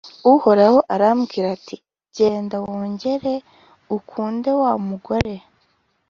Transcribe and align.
Uhoraho 0.33 0.79
arambwira 0.93 1.47
ati 1.57 1.75
«Genda, 2.15 2.55
wongere 2.65 3.33
ukunde 3.95 4.51
wa 4.61 4.71
mugore 4.87 5.33